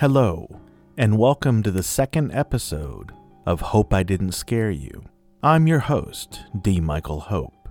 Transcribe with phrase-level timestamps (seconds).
[0.00, 0.48] Hello,
[0.96, 3.12] and welcome to the second episode
[3.44, 5.04] of Hope I Didn't Scare You.
[5.42, 6.80] I'm your host, D.
[6.80, 7.68] Michael Hope.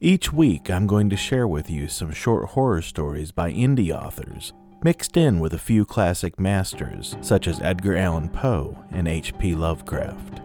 [0.00, 4.54] Each week, I'm going to share with you some short horror stories by indie authors,
[4.82, 9.54] mixed in with a few classic masters such as Edgar Allan Poe and H.P.
[9.54, 10.40] Lovecraft.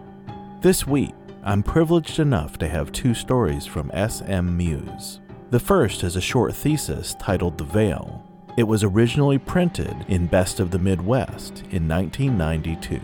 [0.60, 4.54] This week, I'm privileged enough to have two stories from S.M.
[4.54, 5.20] Muse.
[5.48, 8.22] The first is a short thesis titled The Veil,
[8.56, 13.00] it was originally printed in Best of the Midwest in 1992.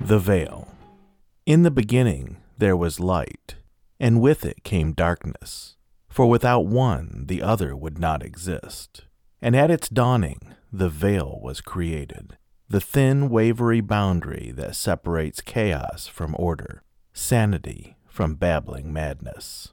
[0.00, 0.68] The Veil.
[1.46, 3.56] In the beginning there was light,
[3.98, 5.76] and with it came darkness.
[6.08, 9.04] For without one, the other would not exist.
[9.40, 12.36] And at its dawning, the veil was created,
[12.68, 19.72] the thin, wavery boundary that separates chaos from order, sanity from babbling madness.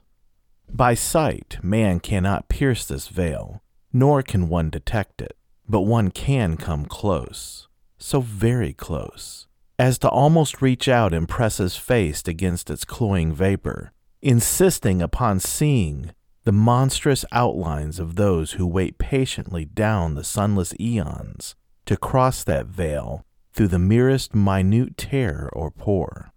[0.70, 3.62] By sight, man cannot pierce this veil,
[3.92, 5.36] nor can one detect it,
[5.68, 9.46] but one can come close, so very close,
[9.78, 15.40] as to almost reach out and press his face against its cloying vapor, insisting upon
[15.40, 16.12] seeing
[16.44, 21.54] the monstrous outlines of those who wait patiently down the sunless eons
[21.86, 26.32] to cross that veil through the merest minute tear or pore.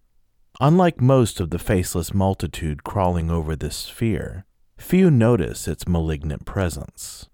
[0.62, 4.46] Unlike most of the faceless multitude crawling over this sphere,
[4.78, 7.30] few notice its malignant presence.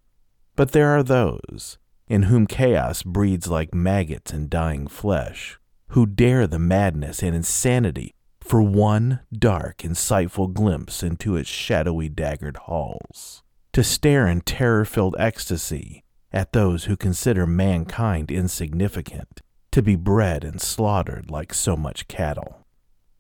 [0.56, 5.58] But there are those, in whom chaos breeds like maggots in dying flesh,
[5.90, 12.58] who dare the madness and insanity for one dark, insightful glimpse into its shadowy, daggered
[12.58, 13.42] halls,
[13.74, 20.44] to stare in terror filled ecstasy at those who consider mankind insignificant, to be bred
[20.44, 22.65] and slaughtered like so much cattle.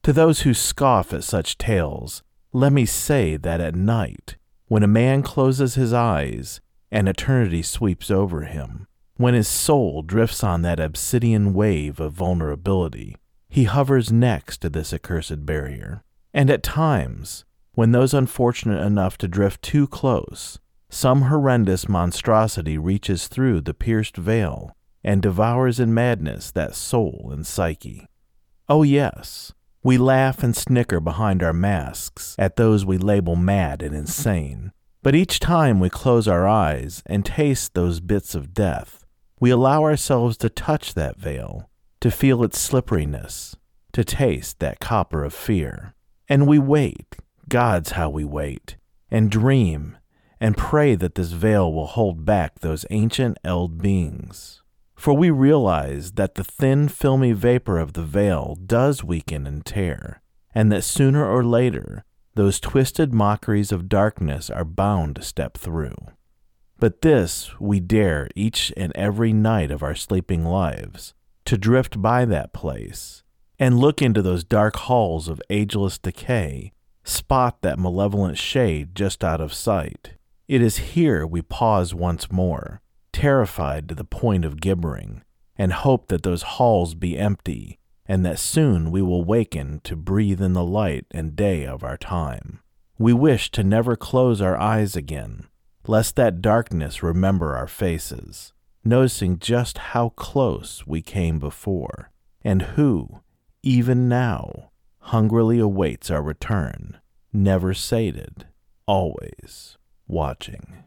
[0.05, 2.21] To those who scoff at such tales,
[2.53, 6.61] let me say that at night, when a man closes his eyes
[6.91, 8.85] and eternity sweeps over him,
[9.17, 13.15] when his soul drifts on that obsidian wave of vulnerability,
[13.49, 16.03] he hovers next to this accursed barrier.
[16.35, 23.27] And at times, when those unfortunate enough to drift too close, some horrendous monstrosity reaches
[23.27, 28.05] through the pierced veil and devours in madness that soul and psyche.
[28.69, 29.51] Oh, yes,
[29.85, 34.72] we laugh and snicker behind our masks at those we label mad and insane.
[35.03, 39.06] But each time we close our eyes and taste those bits of death,
[39.40, 41.69] we allow ourselves to touch that veil,
[42.00, 43.56] to feel its slipperiness,
[43.94, 45.94] to taste that copper of fear.
[46.28, 48.78] And we wait, God's how we wait,
[49.12, 50.00] and dream,
[50.40, 54.63] and pray that this veil will hold back those ancient eld beings.
[54.95, 60.22] For we realize that the thin, filmy vapor of the veil does weaken and tear,
[60.53, 65.95] and that sooner or later those twisted mockeries of darkness are bound to step through.
[66.78, 71.13] But this we dare each and every night of our sleeping lives
[71.45, 73.23] to drift by that place
[73.57, 76.73] and look into those dark halls of ageless decay,
[77.03, 80.13] spot that malevolent shade just out of sight.
[80.47, 82.81] It is here we pause once more
[83.15, 85.23] terrified to the point of gibbering,
[85.57, 90.41] and hope that those halls be empty, and that soon we will waken to breathe
[90.41, 92.59] in the light and day of our time.
[92.99, 95.47] We wish to never close our eyes again,
[95.87, 98.51] lest that darkness remember our faces,
[98.83, 102.11] noticing just how close we came before,
[102.43, 103.21] and who,
[103.63, 106.99] even now, hungrily awaits our return,
[107.31, 108.45] never sated,
[108.85, 110.83] always watching.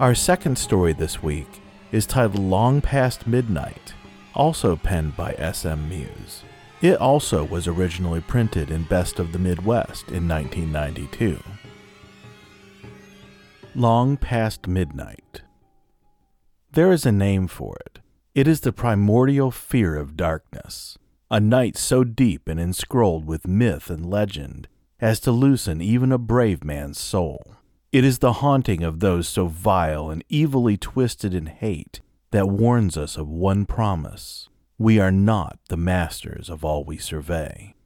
[0.00, 1.62] Our second story this week
[1.92, 3.94] is titled Long Past Midnight,
[4.34, 5.88] also penned by S.M.
[5.88, 6.42] Muse.
[6.82, 11.40] It also was originally printed in Best of the Midwest in 1992.
[13.76, 15.42] Long Past Midnight.
[16.72, 18.00] There is a name for it.
[18.34, 20.98] It is the primordial fear of darkness,
[21.30, 24.66] a night so deep and enscrolled with myth and legend
[25.00, 27.54] as to loosen even a brave man's soul.
[27.94, 32.00] It is the haunting of those so vile and evilly twisted in hate
[32.32, 37.76] that warns us of one promise we are not the masters of all we survey.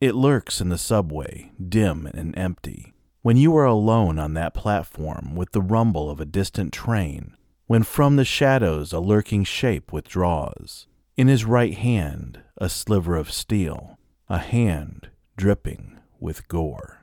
[0.00, 5.36] It lurks in the subway, dim and empty, when you are alone on that platform
[5.36, 7.36] with the rumble of a distant train,
[7.66, 10.86] when from the shadows a lurking shape withdraws.
[11.18, 16.99] In his right hand, a sliver of steel, a hand dripping with gore.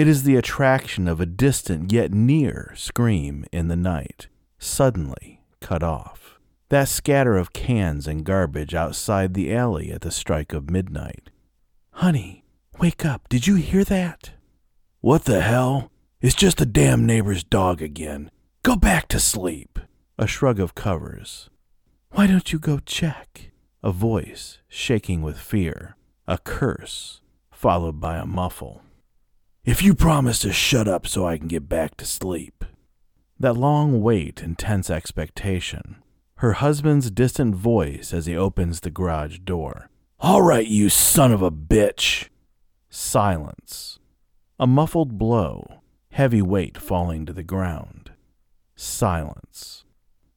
[0.00, 5.82] It is the attraction of a distant yet near scream in the night, suddenly cut
[5.82, 6.38] off.
[6.70, 11.28] That scatter of cans and garbage outside the alley at the strike of midnight.
[11.90, 12.46] Honey,
[12.78, 13.28] wake up.
[13.28, 14.30] Did you hear that?
[15.02, 15.90] What the hell?
[16.22, 18.30] It's just the damn neighbor's dog again.
[18.62, 19.78] Go back to sleep.
[20.18, 21.50] A shrug of covers.
[22.12, 23.50] Why don't you go check?
[23.82, 25.94] A voice shaking with fear.
[26.26, 27.20] A curse,
[27.50, 28.80] followed by a muffle.
[29.70, 32.64] If you promise to shut up so I can get back to sleep.
[33.38, 36.02] That long wait and tense expectation.
[36.38, 39.88] Her husband's distant voice as he opens the garage door.
[40.18, 42.30] All right, you son of a bitch.
[42.88, 44.00] Silence.
[44.58, 48.10] A muffled blow, heavy weight falling to the ground.
[48.74, 49.84] Silence.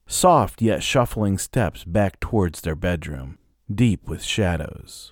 [0.06, 3.39] Soft yet shuffling steps back towards their bedroom,
[3.74, 5.12] deep with shadows.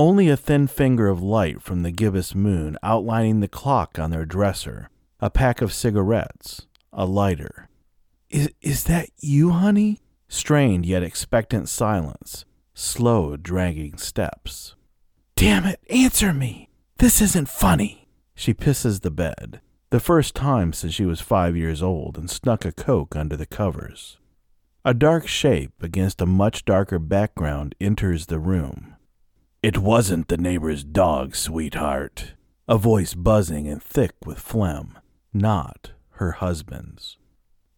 [0.00, 4.24] Only a thin finger of light from the gibbous moon outlining the clock on their
[4.24, 4.88] dresser,
[5.20, 7.68] a pack of cigarettes, a lighter.
[8.30, 10.00] Is, is that you, honey?
[10.26, 14.74] Strained yet expectant silence, slow, dragging steps.
[15.36, 16.70] Damn it, answer me!
[16.96, 18.08] This isn't funny!
[18.34, 19.60] She pisses the bed,
[19.90, 23.44] the first time since she was five years old, and snuck a Coke under the
[23.44, 24.16] covers.
[24.82, 28.96] A dark shape against a much darker background enters the room.
[29.62, 32.32] It wasn't the neighbor's dog, sweetheart.
[32.66, 34.98] A voice buzzing and thick with phlegm,
[35.34, 37.18] not her husband's.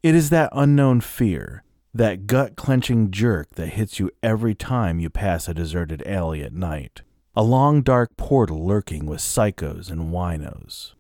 [0.01, 5.11] It is that unknown fear, that gut clenching jerk that hits you every time you
[5.11, 7.03] pass a deserted alley at night.
[7.35, 10.95] A long dark portal lurking with psychos and winos.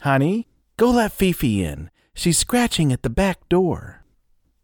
[0.00, 1.88] Honey, go let Fifi in.
[2.14, 4.04] She's scratching at the back door.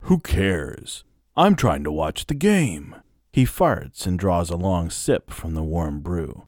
[0.00, 1.04] Who cares?
[1.36, 2.96] I'm trying to watch the game.
[3.32, 6.46] He farts and draws a long sip from the warm brew.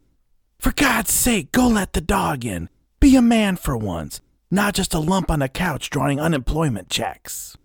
[0.59, 2.69] For God's sake, go let the dog in.
[3.01, 4.21] Be a man for once,
[4.51, 7.57] not just a lump on a couch drawing unemployment checks.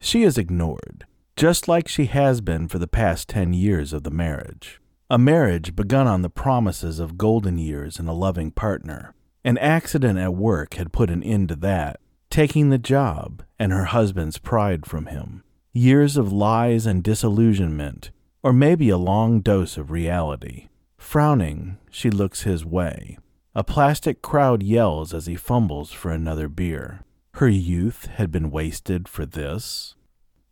[0.00, 4.10] She is ignored, just like she has been for the past ten years of the
[4.10, 4.80] marriage.
[5.08, 9.14] A marriage begun on the promises of golden years and a loving partner.
[9.44, 13.84] An accident at work had put an end to that, taking the job and her
[13.84, 15.44] husband's pride from him.
[15.72, 18.10] Years of lies and disillusionment,
[18.46, 20.68] or maybe a long dose of reality.
[20.96, 23.18] Frowning, she looks his way.
[23.56, 27.00] A plastic crowd yells as he fumbles for another beer.
[27.32, 29.96] Her youth had been wasted for this.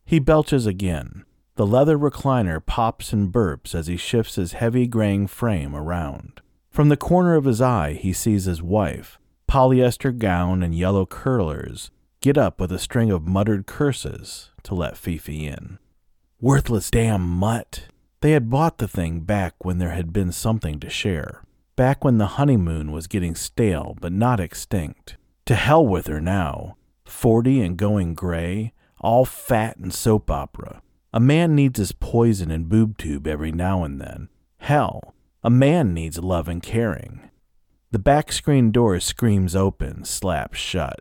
[0.05, 1.25] He belches again.
[1.55, 6.41] The leather recliner pops and burps as he shifts his heavy graying frame around.
[6.71, 11.93] From the corner of his eye, he sees his wife, polyester gown and yellow curlers,
[12.21, 15.79] get up with a string of muttered curses to let Fifi in.
[16.41, 17.87] Worthless damn mutt.
[18.21, 21.43] They had bought the thing back when there had been something to share.
[21.77, 25.17] Back when the honeymoon was getting stale but not extinct.
[25.47, 26.77] To hell with her now.
[27.05, 30.83] Forty and going gray, all fat and soap opera.
[31.13, 34.29] A man needs his poison and boob tube every now and then.
[34.59, 37.31] Hell, a man needs love and caring.
[37.93, 41.01] The back screen door screams open, slaps shut.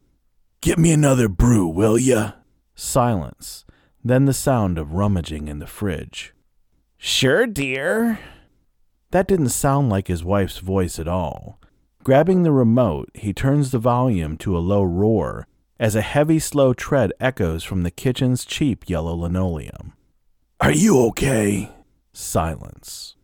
[0.61, 2.33] Get me another brew, will ya?
[2.75, 3.65] Silence,
[4.03, 6.33] then the sound of rummaging in the fridge.
[6.97, 8.19] Sure, dear.
[9.11, 11.59] That didn't sound like his wife's voice at all.
[12.03, 15.47] Grabbing the remote, he turns the volume to a low roar
[15.79, 19.93] as a heavy, slow tread echoes from the kitchen's cheap yellow linoleum.
[20.59, 21.71] Are you okay?
[22.13, 23.15] Silence.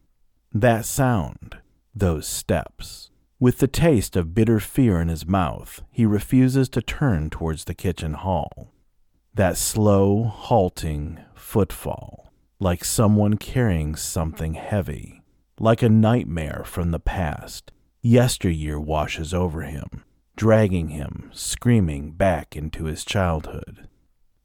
[0.53, 1.57] That sound,
[1.93, 3.11] those steps.
[3.39, 7.73] With the taste of bitter fear in his mouth, he refuses to turn towards the
[7.73, 8.73] kitchen hall.
[9.39, 15.21] That slow, halting footfall, like someone carrying something heavy,
[15.57, 20.03] like a nightmare from the past, yesteryear washes over him,
[20.35, 23.87] dragging him, screaming, back into his childhood.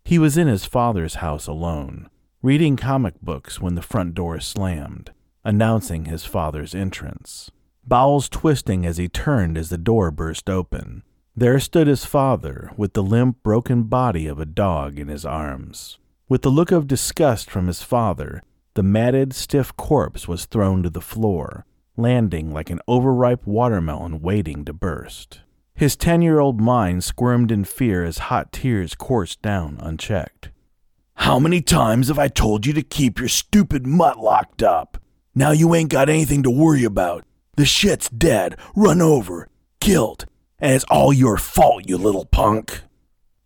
[0.04, 2.08] He was in his father's house alone,
[2.40, 5.10] reading comic books when the front door slammed,
[5.42, 7.50] announcing his father's entrance.
[7.84, 11.02] Bowels twisting as he turned as the door burst open.
[11.36, 15.98] There stood his father, with the limp, broken body of a dog in his arms.
[16.28, 18.40] With the look of disgust from his father,
[18.74, 24.64] the matted, stiff corpse was thrown to the floor, landing like an overripe watermelon waiting
[24.64, 25.40] to burst.
[25.74, 30.50] His ten year old mind squirmed in fear as hot tears coursed down unchecked.
[31.14, 34.98] How many times have I told you to keep your stupid mutt locked up?
[35.34, 37.24] Now you ain't got anything to worry about.
[37.56, 39.48] The shit's dead, run over,
[39.80, 40.26] killed,
[40.58, 42.82] and it's all your fault, you little punk.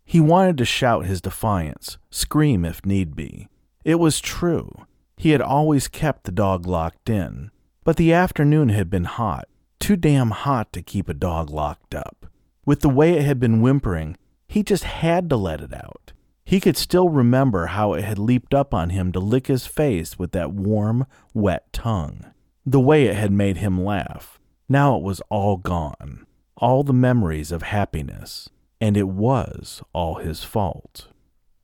[0.03, 3.47] He wanted to shout his defiance, scream if need be.
[3.83, 4.71] It was true.
[5.17, 7.51] He had always kept the dog locked in.
[7.83, 9.47] But the afternoon had been hot,
[9.79, 12.25] too damn hot to keep a dog locked up.
[12.65, 16.13] With the way it had been whimpering, he just had to let it out.
[16.45, 20.17] He could still remember how it had leaped up on him to lick his face
[20.17, 22.25] with that warm, wet tongue.
[22.65, 24.39] The way it had made him laugh.
[24.67, 26.25] Now it was all gone
[26.59, 28.49] all the memories of happiness.
[28.81, 31.07] and it was all his fault.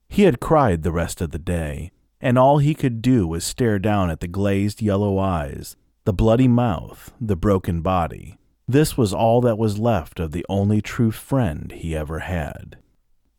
[0.09, 3.79] He had cried the rest of the day, and all he could do was stare
[3.79, 8.37] down at the glazed yellow eyes, the bloody mouth, the broken body.
[8.67, 12.77] This was all that was left of the only true friend he ever had.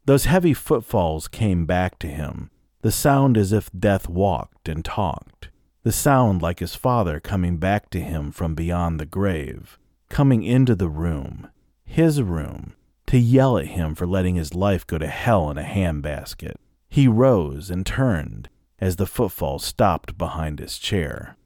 [0.07, 5.51] Those heavy footfalls came back to him, the sound as if death walked and talked,
[5.83, 10.75] the sound like his father coming back to him from beyond the grave, coming into
[10.75, 11.49] the room,
[11.85, 12.75] his room,
[13.07, 16.55] to yell at him for letting his life go to hell in a handbasket.
[16.89, 18.49] He rose and turned
[18.79, 21.37] as the footfall stopped behind his chair.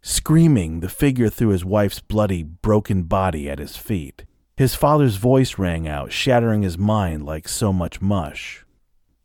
[0.00, 4.24] Screaming, the figure threw his wife's bloody, broken body at his feet.
[4.56, 8.64] His father's voice rang out, shattering his mind like so much mush.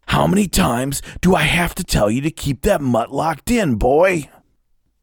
[0.07, 3.75] How many times do I have to tell you to keep that mutt locked in,
[3.75, 4.29] boy?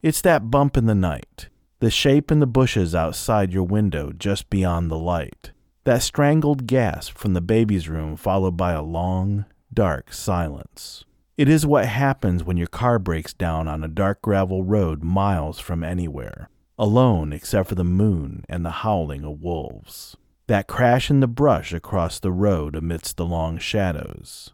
[0.00, 1.48] It's that bump in the night,
[1.84, 5.52] the shape in the bushes outside your window just beyond the light,
[5.84, 11.04] that strangled gasp from the baby's room followed by a long, dark silence.
[11.36, 15.60] It is what happens when your car breaks down on a dark gravel road miles
[15.60, 16.48] from anywhere,
[16.78, 21.72] alone except for the moon and the howling of wolves that crash in the brush
[21.72, 24.52] across the road amidst the long shadows.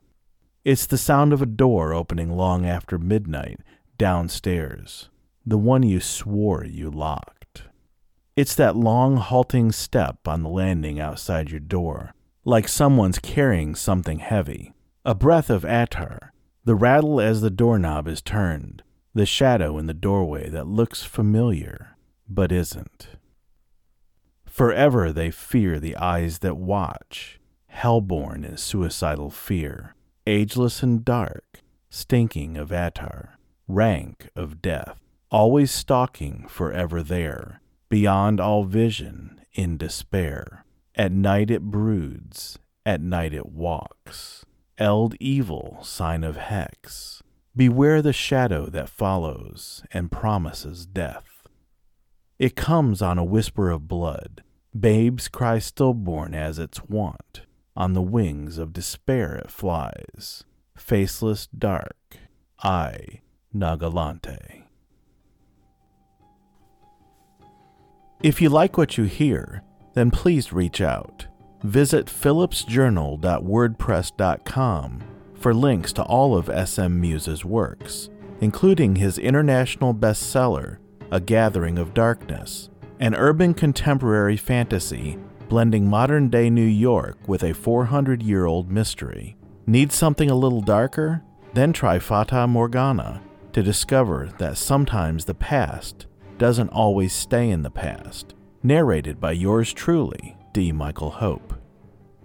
[0.65, 3.61] It's the sound of a door opening long after midnight
[3.99, 5.09] downstairs,
[5.50, 7.64] the one you swore you locked.
[8.37, 12.14] It's that long halting step on the landing outside your door,
[12.45, 14.73] like someone's carrying something heavy.
[15.04, 16.33] A breath of attar,
[16.64, 21.97] the rattle as the doorknob is turned, the shadow in the doorway that looks familiar
[22.28, 23.09] but isn't.
[24.47, 29.97] Forever they fear the eyes that watch, hellborn in suicidal fear,
[30.28, 35.00] ageless and dark, stinking of attar, rank of death,
[35.31, 40.65] always stalking forever there, beyond all vision, in despair.
[40.95, 44.45] At night it broods, at night it walks,
[44.79, 47.23] eld evil, sign of hex.
[47.57, 51.43] Beware the shadow that follows and promises death.
[52.39, 54.43] It comes on a whisper of blood.
[54.79, 57.43] Babes cry stillborn as its wont.
[57.77, 60.45] On the wings of despair it flies.
[60.77, 61.97] Faceless, dark,
[62.63, 63.21] I,
[63.55, 64.65] Nagalante.
[68.23, 69.62] If you like what you hear,
[69.95, 71.27] then please reach out.
[71.62, 75.03] Visit phillipsjournal.wordpress.com
[75.35, 78.11] for links to all of SM Muse's works,
[78.43, 80.77] including his international bestseller,
[81.11, 85.17] a Gathering of Darkness, an urban contemporary fantasy
[85.49, 89.39] blending modern day New York with a 400 year old mystery.
[89.67, 91.23] Need something a little darker?
[91.55, 93.23] Then try Fata Morgana
[93.53, 96.05] to discover that sometimes the past
[96.40, 98.35] doesn't always stay in the past.
[98.62, 100.73] Narrated by yours truly, D.
[100.73, 101.54] Michael Hope.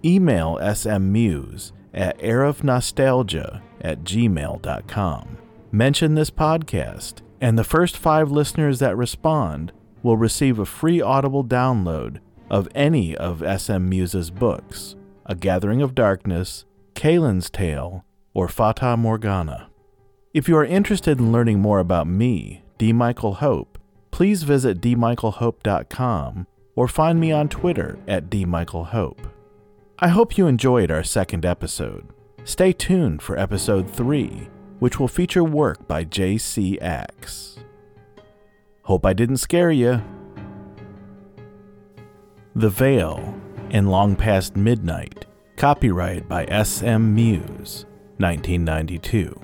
[0.04, 5.38] Email smmuse at airofnostalgia at gmail.com.
[5.70, 11.44] Mention this podcast and the first five listeners that respond will receive a free audible
[11.44, 12.18] download
[12.48, 14.96] of any of SM Muse's books
[15.26, 19.68] A Gathering of Darkness, Kalen's Tale, or Fata Morgana.
[20.32, 22.92] If you are interested in learning more about me, D.
[22.92, 23.75] Michael Hope,
[24.16, 29.30] please visit dmichaelhope.com or find me on Twitter at dmichaelhope.
[29.98, 32.08] I hope you enjoyed our second episode.
[32.42, 36.80] Stay tuned for episode 3 which will feature work by J.C.
[36.80, 37.58] Axe.
[38.84, 40.02] Hope I didn't scare you.
[42.54, 43.38] The Veil
[43.70, 45.26] and Long Past Midnight,
[45.58, 47.14] copyright by S.M.
[47.14, 47.84] Muse,
[48.16, 49.42] 1992.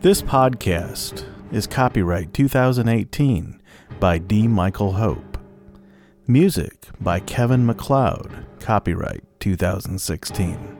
[0.00, 3.60] This podcast is copyright 2018
[3.98, 4.46] by D.
[4.46, 5.38] Michael Hope.
[6.26, 10.79] Music by Kevin MacLeod, copyright 2016.